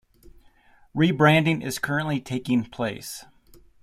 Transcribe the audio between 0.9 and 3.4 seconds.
Re-branding is currently taking place.